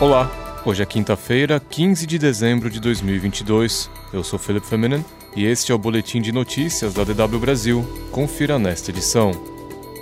Olá, 0.00 0.30
hoje 0.64 0.80
é 0.80 0.86
quinta-feira, 0.86 1.58
15 1.58 2.06
de 2.06 2.20
dezembro 2.20 2.70
de 2.70 2.78
2022. 2.78 3.90
Eu 4.12 4.22
sou 4.22 4.38
Felipe 4.38 4.64
Feminen 4.64 5.04
e 5.34 5.44
este 5.44 5.72
é 5.72 5.74
o 5.74 5.78
boletim 5.78 6.20
de 6.20 6.30
notícias 6.30 6.94
da 6.94 7.02
DW 7.02 7.40
Brasil. 7.40 7.84
Confira 8.12 8.60
nesta 8.60 8.92
edição. 8.92 9.32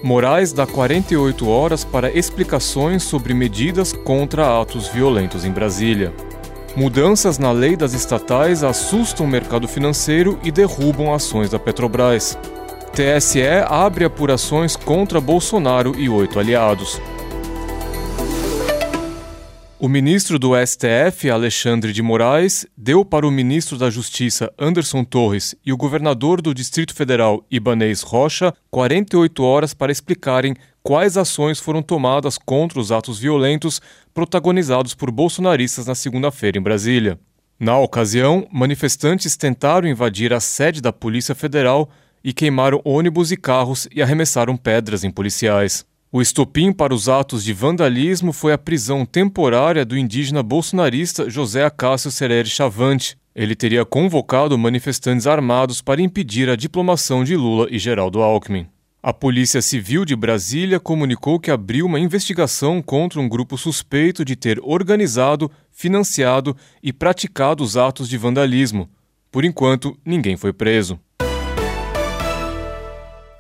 Moraes 0.03 0.53
dá 0.53 0.67
48 0.67 1.49
horas 1.49 1.83
para 1.83 2.11
explicações 2.11 3.05
sobre 3.05 3.33
medidas 3.33 3.95
contra 3.95 4.61
atos 4.61 4.87
violentos 4.89 5.47
em 5.47 5.51
Brasília. 5.51 6.13
Mudanças 6.77 7.39
na 7.39 7.51
lei 7.51 7.75
das 7.75 7.95
estatais 7.95 8.63
assustam 8.63 9.25
o 9.25 9.29
mercado 9.31 9.67
financeiro 9.67 10.39
e 10.43 10.51
derrubam 10.51 11.15
ações 11.15 11.49
da 11.49 11.59
Petrobras. 11.59 12.39
TSE 12.93 13.41
abre 13.67 14.05
apurações 14.05 14.77
contra 14.77 15.23
Bolsonaro 15.23 15.95
e 15.99 16.07
oito 16.07 16.39
aliados. 16.39 17.01
O 19.87 19.89
ministro 19.89 20.37
do 20.37 20.51
STF, 20.67 21.31
Alexandre 21.31 21.93
de 21.93 22.03
Moraes, 22.03 22.67
deu 22.77 23.05
para 23.05 23.25
o 23.25 23.31
ministro 23.31 23.79
da 23.79 23.89
Justiça, 23.89 24.53
Anderson 24.59 25.05
Torres, 25.05 25.55
e 25.65 25.73
o 25.73 25.77
governador 25.77 26.43
do 26.43 26.53
Distrito 26.53 26.93
Federal, 26.93 27.47
Ibanez 27.49 28.03
Rocha, 28.03 28.53
48 28.69 29.45
horas 29.45 29.75
para 29.75 29.93
explicarem 29.93 30.57
quais 30.83 31.17
ações 31.17 31.61
foram 31.61 31.83
tomadas 31.83 32.37
contra 32.37 32.81
os 32.81 32.91
atos 32.91 33.21
violentos 33.21 33.81
protagonizados 34.13 34.93
por 34.93 35.13
bolsonaristas 35.13 35.87
na 35.87 35.95
segunda-feira 35.95 36.59
em 36.59 36.63
Brasília. 36.63 37.17
Na 37.57 37.79
ocasião, 37.79 38.45
manifestantes 38.51 39.37
tentaram 39.37 39.87
invadir 39.87 40.33
a 40.33 40.41
sede 40.41 40.81
da 40.83 40.93
Polícia 40.93 41.33
Federal 41.33 41.89
e 42.25 42.33
queimaram 42.33 42.81
ônibus 42.85 43.31
e 43.31 43.37
carros 43.37 43.87
e 43.95 44.03
arremessaram 44.03 44.57
pedras 44.57 45.05
em 45.05 45.13
policiais. 45.13 45.87
O 46.17 46.23
estopim 46.23 46.73
para 46.73 46.95
os 46.95 47.11
atos 47.11 47.45
de 47.45 47.53
vandalismo 47.53 48.33
foi 48.33 48.51
a 48.51 48.57
prisão 48.57 49.05
temporária 49.05 49.85
do 49.85 49.99
indígena 49.99 50.43
bolsonarista 50.43 51.29
José 51.29 51.63
Acácio 51.63 52.11
Serere 52.11 52.49
Chavante. 52.49 53.19
Ele 53.35 53.55
teria 53.55 53.85
convocado 53.85 54.57
manifestantes 54.57 55.27
armados 55.27 55.83
para 55.83 56.01
impedir 56.01 56.49
a 56.49 56.57
diplomação 56.57 57.23
de 57.23 57.37
Lula 57.37 57.69
e 57.71 57.79
Geraldo 57.79 58.23
Alckmin. 58.23 58.67
A 59.03 59.13
Polícia 59.13 59.61
Civil 59.61 60.07
de 60.07 60.17
Brasília 60.17 60.81
comunicou 60.81 61.39
que 61.39 61.51
abriu 61.51 61.85
uma 61.85 62.01
investigação 62.01 62.81
contra 62.81 63.21
um 63.21 63.29
grupo 63.29 63.59
suspeito 63.59 64.25
de 64.25 64.37
ter 64.37 64.59
organizado, 64.63 65.51
financiado 65.71 66.57
e 66.83 66.95
praticado 66.95 67.63
os 67.63 67.77
atos 67.77 68.09
de 68.09 68.17
vandalismo. 68.17 68.89
Por 69.31 69.45
enquanto, 69.45 69.95
ninguém 70.03 70.35
foi 70.35 70.55
preso. 70.55 70.99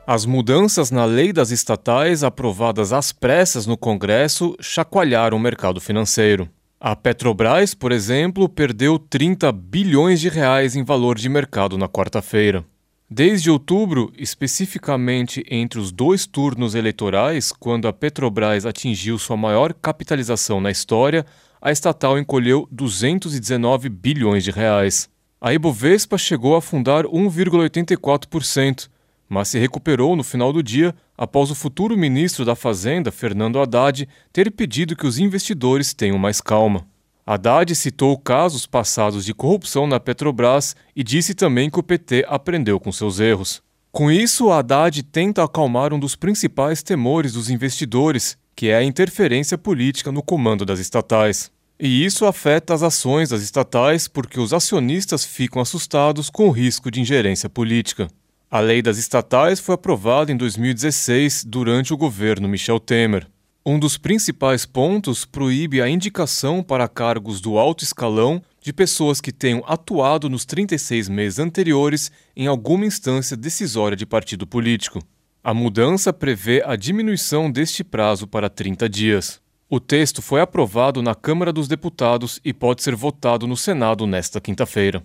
As 0.08 0.24
mudanças 0.24 0.92
na 0.92 1.04
lei 1.04 1.32
das 1.32 1.50
estatais 1.50 2.22
aprovadas 2.22 2.92
às 2.92 3.10
pressas 3.10 3.66
no 3.66 3.76
Congresso 3.76 4.56
chacoalharam 4.60 5.36
o 5.36 5.40
mercado 5.40 5.80
financeiro. 5.80 6.48
A 6.78 6.94
Petrobras, 6.94 7.74
por 7.74 7.90
exemplo, 7.90 8.48
perdeu 8.48 9.00
30 9.00 9.50
bilhões 9.50 10.20
de 10.20 10.28
reais 10.28 10.76
em 10.76 10.84
valor 10.84 11.18
de 11.18 11.28
mercado 11.28 11.76
na 11.76 11.88
quarta-feira. 11.88 12.64
Desde 13.10 13.50
outubro, 13.50 14.12
especificamente 14.16 15.44
entre 15.50 15.80
os 15.80 15.90
dois 15.90 16.24
turnos 16.24 16.76
eleitorais, 16.76 17.50
quando 17.50 17.88
a 17.88 17.92
Petrobras 17.92 18.64
atingiu 18.64 19.18
sua 19.18 19.36
maior 19.36 19.74
capitalização 19.74 20.60
na 20.60 20.70
história, 20.70 21.26
a 21.60 21.72
estatal 21.72 22.16
encolheu 22.16 22.68
219 22.70 23.88
bilhões 23.88 24.44
de 24.44 24.52
reais. 24.52 25.08
A 25.40 25.52
Ibovespa 25.52 26.16
chegou 26.16 26.54
a 26.54 26.58
afundar 26.58 27.06
1,84%, 27.06 28.88
mas 29.28 29.48
se 29.48 29.58
recuperou 29.58 30.14
no 30.14 30.22
final 30.22 30.52
do 30.52 30.62
dia 30.62 30.94
após 31.16 31.50
o 31.50 31.54
futuro 31.54 31.96
ministro 31.96 32.44
da 32.44 32.54
Fazenda, 32.54 33.10
Fernando 33.10 33.60
Haddad, 33.60 34.08
ter 34.32 34.50
pedido 34.50 34.94
que 34.94 35.06
os 35.06 35.18
investidores 35.18 35.92
tenham 35.92 36.18
mais 36.18 36.40
calma. 36.40 36.86
Haddad 37.26 37.74
citou 37.74 38.16
casos 38.16 38.66
passados 38.66 39.24
de 39.24 39.34
corrupção 39.34 39.86
na 39.86 39.98
Petrobras 39.98 40.76
e 40.94 41.02
disse 41.02 41.34
também 41.34 41.68
que 41.68 41.80
o 41.80 41.82
PT 41.82 42.24
aprendeu 42.28 42.78
com 42.78 42.92
seus 42.92 43.18
erros. 43.18 43.60
Com 43.90 44.12
isso, 44.12 44.52
Haddad 44.52 45.02
tenta 45.02 45.42
acalmar 45.42 45.92
um 45.92 45.98
dos 45.98 46.14
principais 46.14 46.82
temores 46.82 47.32
dos 47.32 47.50
investidores, 47.50 48.36
que 48.54 48.68
é 48.68 48.76
a 48.76 48.84
interferência 48.84 49.58
política 49.58 50.12
no 50.12 50.22
comando 50.22 50.64
das 50.64 50.78
estatais. 50.78 51.50
E 51.80 52.04
isso 52.04 52.24
afeta 52.26 52.72
as 52.72 52.82
ações 52.82 53.30
das 53.30 53.42
estatais 53.42 54.06
porque 54.06 54.38
os 54.38 54.52
acionistas 54.52 55.24
ficam 55.24 55.60
assustados 55.60 56.30
com 56.30 56.48
o 56.48 56.52
risco 56.52 56.90
de 56.90 57.00
ingerência 57.00 57.50
política. 57.50 58.08
A 58.48 58.60
lei 58.60 58.80
das 58.80 58.96
estatais 58.96 59.58
foi 59.58 59.74
aprovada 59.74 60.30
em 60.30 60.36
2016 60.36 61.44
durante 61.44 61.92
o 61.92 61.96
governo 61.96 62.48
Michel 62.48 62.78
Temer. 62.78 63.26
Um 63.64 63.76
dos 63.76 63.98
principais 63.98 64.64
pontos 64.64 65.24
proíbe 65.24 65.82
a 65.82 65.88
indicação 65.88 66.62
para 66.62 66.86
cargos 66.86 67.40
do 67.40 67.58
alto 67.58 67.82
escalão 67.82 68.40
de 68.60 68.72
pessoas 68.72 69.20
que 69.20 69.32
tenham 69.32 69.64
atuado 69.66 70.30
nos 70.30 70.44
36 70.44 71.08
meses 71.08 71.40
anteriores 71.40 72.12
em 72.36 72.46
alguma 72.46 72.86
instância 72.86 73.36
decisória 73.36 73.96
de 73.96 74.06
partido 74.06 74.46
político. 74.46 75.00
A 75.42 75.52
mudança 75.52 76.12
prevê 76.12 76.62
a 76.64 76.76
diminuição 76.76 77.50
deste 77.50 77.82
prazo 77.82 78.28
para 78.28 78.48
30 78.48 78.88
dias. 78.88 79.40
O 79.68 79.80
texto 79.80 80.22
foi 80.22 80.40
aprovado 80.40 81.02
na 81.02 81.16
Câmara 81.16 81.52
dos 81.52 81.66
Deputados 81.66 82.40
e 82.44 82.52
pode 82.52 82.84
ser 82.84 82.94
votado 82.94 83.48
no 83.48 83.56
Senado 83.56 84.06
nesta 84.06 84.40
quinta-feira. 84.40 85.04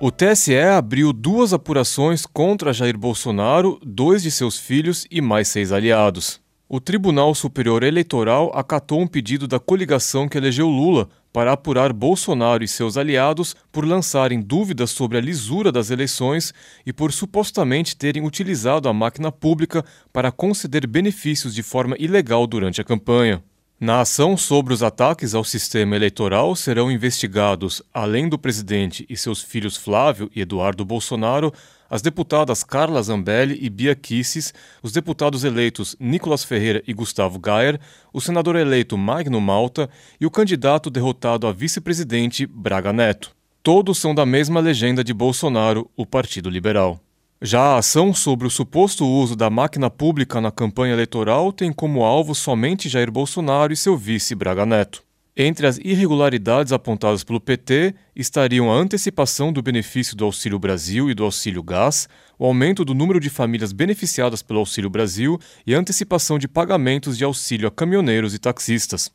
O 0.00 0.12
TSE 0.12 0.56
abriu 0.56 1.12
duas 1.12 1.52
apurações 1.52 2.24
contra 2.24 2.72
Jair 2.72 2.96
Bolsonaro, 2.96 3.80
dois 3.84 4.22
de 4.22 4.30
seus 4.30 4.56
filhos 4.56 5.04
e 5.10 5.20
mais 5.20 5.48
seis 5.48 5.72
aliados. 5.72 6.40
O 6.68 6.78
Tribunal 6.78 7.34
Superior 7.34 7.82
Eleitoral 7.82 8.52
acatou 8.54 9.00
um 9.00 9.08
pedido 9.08 9.48
da 9.48 9.58
coligação 9.58 10.28
que 10.28 10.38
elegeu 10.38 10.68
Lula 10.68 11.08
para 11.32 11.52
apurar 11.52 11.92
Bolsonaro 11.92 12.62
e 12.62 12.68
seus 12.68 12.96
aliados 12.96 13.56
por 13.72 13.84
lançarem 13.84 14.40
dúvidas 14.40 14.90
sobre 14.90 15.18
a 15.18 15.20
lisura 15.20 15.72
das 15.72 15.90
eleições 15.90 16.54
e 16.86 16.92
por 16.92 17.12
supostamente 17.12 17.96
terem 17.96 18.24
utilizado 18.24 18.88
a 18.88 18.92
máquina 18.92 19.32
pública 19.32 19.84
para 20.12 20.30
conceder 20.30 20.86
benefícios 20.86 21.52
de 21.52 21.62
forma 21.64 21.96
ilegal 21.98 22.46
durante 22.46 22.80
a 22.80 22.84
campanha. 22.84 23.42
Na 23.80 24.00
ação 24.00 24.36
sobre 24.36 24.74
os 24.74 24.82
ataques 24.82 25.36
ao 25.36 25.44
sistema 25.44 25.94
eleitoral 25.94 26.56
serão 26.56 26.90
investigados, 26.90 27.80
além 27.94 28.28
do 28.28 28.36
presidente 28.36 29.06
e 29.08 29.16
seus 29.16 29.40
filhos 29.40 29.76
Flávio 29.76 30.28
e 30.34 30.40
Eduardo 30.40 30.84
Bolsonaro, 30.84 31.52
as 31.88 32.02
deputadas 32.02 32.64
Carla 32.64 33.00
Zambelli 33.00 33.56
e 33.62 33.70
Bia 33.70 33.94
Kisses, 33.94 34.52
os 34.82 34.90
deputados 34.90 35.44
eleitos 35.44 35.94
Nicolas 36.00 36.42
Ferreira 36.42 36.82
e 36.88 36.92
Gustavo 36.92 37.38
Gayer, 37.38 37.78
o 38.12 38.20
senador 38.20 38.56
eleito 38.56 38.98
Magno 38.98 39.40
Malta 39.40 39.88
e 40.20 40.26
o 40.26 40.30
candidato 40.30 40.90
derrotado 40.90 41.46
a 41.46 41.52
vice-presidente 41.52 42.46
Braga 42.46 42.92
Neto. 42.92 43.30
Todos 43.62 43.98
são 43.98 44.12
da 44.12 44.26
mesma 44.26 44.58
legenda 44.58 45.04
de 45.04 45.14
Bolsonaro, 45.14 45.88
o 45.96 46.04
Partido 46.04 46.50
Liberal. 46.50 47.00
Já 47.40 47.60
a 47.60 47.78
ação 47.78 48.12
sobre 48.12 48.48
o 48.48 48.50
suposto 48.50 49.06
uso 49.06 49.36
da 49.36 49.48
máquina 49.48 49.88
pública 49.88 50.40
na 50.40 50.50
campanha 50.50 50.92
eleitoral 50.92 51.52
tem 51.52 51.72
como 51.72 52.02
alvo 52.02 52.34
somente 52.34 52.88
Jair 52.88 53.12
Bolsonaro 53.12 53.72
e 53.72 53.76
seu 53.76 53.96
vice 53.96 54.34
Braga 54.34 54.66
Neto. 54.66 55.04
Entre 55.36 55.64
as 55.64 55.78
irregularidades 55.78 56.72
apontadas 56.72 57.22
pelo 57.22 57.40
PT 57.40 57.94
estariam 58.16 58.72
a 58.72 58.74
antecipação 58.74 59.52
do 59.52 59.62
benefício 59.62 60.16
do 60.16 60.24
Auxílio 60.24 60.58
Brasil 60.58 61.08
e 61.08 61.14
do 61.14 61.22
Auxílio 61.22 61.62
Gás, 61.62 62.08
o 62.36 62.44
aumento 62.44 62.84
do 62.84 62.92
número 62.92 63.20
de 63.20 63.30
famílias 63.30 63.70
beneficiadas 63.70 64.42
pelo 64.42 64.58
Auxílio 64.58 64.90
Brasil 64.90 65.38
e 65.64 65.76
a 65.76 65.78
antecipação 65.78 66.40
de 66.40 66.48
pagamentos 66.48 67.16
de 67.16 67.22
auxílio 67.22 67.68
a 67.68 67.70
caminhoneiros 67.70 68.34
e 68.34 68.38
taxistas. 68.40 69.12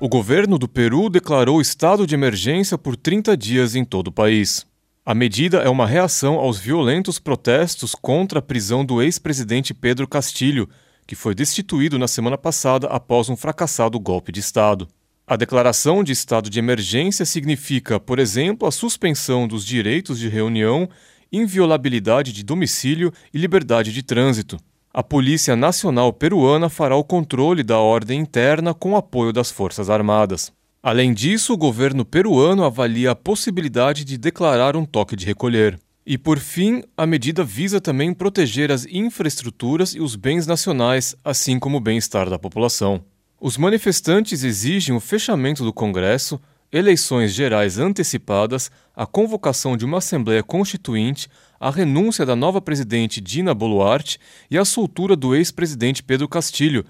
O 0.00 0.08
governo 0.08 0.58
do 0.58 0.66
Peru 0.66 1.08
declarou 1.08 1.60
estado 1.60 2.04
de 2.04 2.16
emergência 2.16 2.76
por 2.76 2.96
30 2.96 3.36
dias 3.36 3.76
em 3.76 3.84
todo 3.84 4.08
o 4.08 4.12
país. 4.12 4.66
A 5.06 5.14
medida 5.14 5.58
é 5.58 5.68
uma 5.68 5.86
reação 5.86 6.36
aos 6.36 6.58
violentos 6.58 7.18
protestos 7.18 7.94
contra 7.94 8.38
a 8.38 8.42
prisão 8.42 8.82
do 8.82 9.02
ex-presidente 9.02 9.74
Pedro 9.74 10.08
Castilho, 10.08 10.66
que 11.06 11.14
foi 11.14 11.34
destituído 11.34 11.98
na 11.98 12.08
semana 12.08 12.38
passada 12.38 12.86
após 12.86 13.28
um 13.28 13.36
fracassado 13.36 14.00
golpe 14.00 14.32
de 14.32 14.40
Estado. 14.40 14.88
A 15.26 15.36
declaração 15.36 16.02
de 16.02 16.12
estado 16.12 16.48
de 16.48 16.58
emergência 16.58 17.26
significa, 17.26 18.00
por 18.00 18.18
exemplo, 18.18 18.66
a 18.66 18.72
suspensão 18.72 19.46
dos 19.46 19.62
direitos 19.62 20.18
de 20.18 20.30
reunião, 20.30 20.88
inviolabilidade 21.30 22.32
de 22.32 22.42
domicílio 22.42 23.12
e 23.32 23.36
liberdade 23.36 23.92
de 23.92 24.02
trânsito. 24.02 24.56
A 24.90 25.02
Polícia 25.02 25.54
Nacional 25.54 26.14
Peruana 26.14 26.70
fará 26.70 26.96
o 26.96 27.04
controle 27.04 27.62
da 27.62 27.78
ordem 27.78 28.20
interna 28.20 28.72
com 28.72 28.96
apoio 28.96 29.34
das 29.34 29.50
Forças 29.50 29.90
Armadas. 29.90 30.50
Além 30.86 31.14
disso, 31.14 31.54
o 31.54 31.56
governo 31.56 32.04
peruano 32.04 32.62
avalia 32.62 33.12
a 33.12 33.16
possibilidade 33.16 34.04
de 34.04 34.18
declarar 34.18 34.76
um 34.76 34.84
toque 34.84 35.16
de 35.16 35.24
recolher. 35.24 35.80
E 36.04 36.18
por 36.18 36.38
fim, 36.38 36.82
a 36.94 37.06
medida 37.06 37.42
visa 37.42 37.80
também 37.80 38.12
proteger 38.12 38.70
as 38.70 38.84
infraestruturas 38.84 39.94
e 39.94 40.00
os 40.00 40.14
bens 40.14 40.46
nacionais, 40.46 41.16
assim 41.24 41.58
como 41.58 41.78
o 41.78 41.80
bem-estar 41.80 42.28
da 42.28 42.38
população. 42.38 43.02
Os 43.40 43.56
manifestantes 43.56 44.44
exigem 44.44 44.94
o 44.94 45.00
fechamento 45.00 45.64
do 45.64 45.72
Congresso, 45.72 46.38
eleições 46.70 47.32
gerais 47.32 47.78
antecipadas, 47.78 48.70
a 48.94 49.06
convocação 49.06 49.78
de 49.78 49.86
uma 49.86 49.98
Assembleia 49.98 50.42
Constituinte, 50.42 51.28
a 51.58 51.70
renúncia 51.70 52.26
da 52.26 52.36
nova 52.36 52.60
presidente 52.60 53.22
Dina 53.22 53.54
Boluarte 53.54 54.18
e 54.50 54.58
a 54.58 54.66
soltura 54.66 55.16
do 55.16 55.34
ex-presidente 55.34 56.02
Pedro 56.02 56.28
Castilho, 56.28 56.84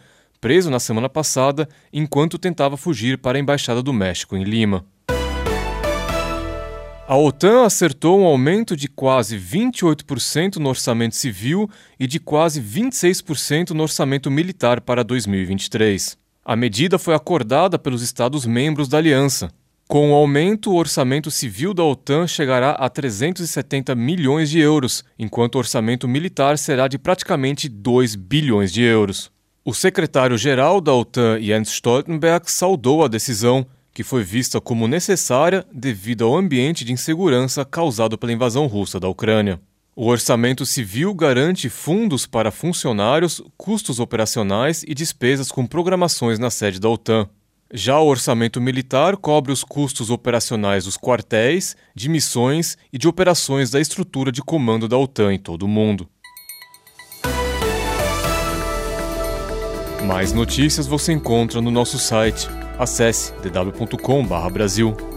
preso 0.45 0.69
na 0.69 0.79
semana 0.79 1.09
passada 1.09 1.67
enquanto 1.91 2.39
tentava 2.39 2.77
fugir 2.77 3.17
para 3.17 3.39
a 3.39 3.41
Embaixada 3.41 3.83
do 3.83 3.95
México 3.95 4.37
em 4.37 4.45
Lima. 4.45 4.85
A 7.09 7.17
OTAN 7.17 7.65
acertou 7.65 8.21
um 8.21 8.27
aumento 8.27 8.77
de 8.77 8.87
quase 8.87 9.39
28% 9.39 10.57
no 10.57 10.69
orçamento 10.69 11.17
civil 11.17 11.67
e 11.99 12.07
de 12.07 12.21
quase 12.21 12.61
26% 12.61 13.71
no 13.71 13.85
orçamento 13.85 14.31
militar 14.31 14.83
para 14.83 15.03
2023. 15.03 16.19
A 16.45 16.55
medida 16.55 16.99
foi 16.99 17.15
acordada 17.15 17.79
pelos 17.79 18.03
Estados-membros 18.03 18.87
da 18.87 18.99
aliança. 18.99 19.51
Com 19.89 20.13
o 20.13 20.15
aumento, 20.15 20.73
o 20.73 20.77
orçamento 20.77 21.31
civil 21.31 21.73
da 21.73 21.85
OTAN 21.85 22.27
chegará 22.27 22.73
a 22.73 22.91
370 22.91 23.95
milhões 23.95 24.51
de 24.51 24.59
euros, 24.59 25.05
enquanto 25.19 25.55
o 25.55 25.59
orçamento 25.59 26.07
militar 26.07 26.59
será 26.59 26.87
de 26.87 26.99
praticamente 26.99 27.67
2 27.67 28.15
bilhões 28.15 28.71
de 28.71 28.83
euros. 28.83 29.33
O 29.67 29.73
secretário-geral 29.73 30.79
da 30.79 30.93
OTAN, 30.93 31.41
Jens 31.41 31.71
Stoltenberg, 31.71 32.53
saudou 32.53 33.03
a 33.03 33.09
decisão 33.09 33.67
que 33.95 34.03
foi 34.03 34.23
vista 34.23 34.61
como 34.61 34.87
necessária 34.87 35.65
devido 35.73 36.27
ao 36.27 36.37
ambiente 36.37 36.85
de 36.85 36.93
insegurança 36.93 37.65
causado 37.65 38.19
pela 38.19 38.35
invasão 38.35 38.67
russa 38.67 39.01
da 39.01 39.09
Ucrânia. 39.09 39.59
O 39.97 40.07
orçamento 40.07 40.67
civil 40.67 41.15
garante 41.15 41.71
fundos 41.71 42.27
para 42.27 42.51
funcionários, 42.51 43.41
custos 43.57 43.99
operacionais 44.01 44.85
e 44.87 44.95
despesas 44.95 45.51
com 45.51 45.67
programações 45.67 46.39
na 46.39 46.51
sede 46.51 46.79
da 46.79 46.91
OTAN. 46.91 47.27
Já 47.73 47.99
o 47.99 48.07
orçamento 48.07 48.61
militar 48.61 49.17
cobre 49.17 49.51
os 49.51 49.65
custos 49.65 50.11
operacionais 50.11 50.85
dos 50.85 50.99
quartéis, 50.99 51.75
de 51.95 52.11
missões 52.11 52.77
e 52.93 52.99
de 52.99 53.09
operações 53.09 53.71
da 53.71 53.81
estrutura 53.81 54.31
de 54.31 54.43
comando 54.43 54.87
da 54.87 54.99
OTAN 54.99 55.33
em 55.33 55.39
todo 55.39 55.63
o 55.63 55.69
mundo. 55.69 56.07
Mais 60.07 60.33
notícias 60.33 60.87
você 60.87 61.13
encontra 61.13 61.61
no 61.61 61.71
nosso 61.71 61.99
site 61.99 62.49
Acesse 62.79 63.33
dw.com/brasil. 63.43 65.14